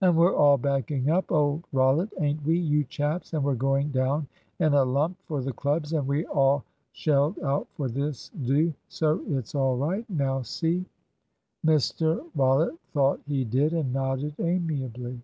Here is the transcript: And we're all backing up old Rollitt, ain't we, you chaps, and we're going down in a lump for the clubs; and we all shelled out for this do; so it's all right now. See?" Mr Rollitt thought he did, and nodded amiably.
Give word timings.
And 0.00 0.16
we're 0.16 0.34
all 0.34 0.58
backing 0.58 1.10
up 1.10 1.30
old 1.30 1.62
Rollitt, 1.72 2.10
ain't 2.20 2.42
we, 2.44 2.58
you 2.58 2.82
chaps, 2.82 3.32
and 3.34 3.44
we're 3.44 3.54
going 3.54 3.92
down 3.92 4.26
in 4.58 4.74
a 4.74 4.82
lump 4.82 5.16
for 5.22 5.40
the 5.42 5.52
clubs; 5.52 5.92
and 5.92 6.08
we 6.08 6.26
all 6.26 6.64
shelled 6.90 7.38
out 7.38 7.68
for 7.76 7.86
this 7.88 8.30
do; 8.42 8.74
so 8.88 9.22
it's 9.28 9.54
all 9.54 9.76
right 9.76 10.04
now. 10.10 10.42
See?" 10.42 10.84
Mr 11.64 12.28
Rollitt 12.34 12.76
thought 12.94 13.20
he 13.28 13.44
did, 13.44 13.72
and 13.72 13.92
nodded 13.92 14.34
amiably. 14.40 15.22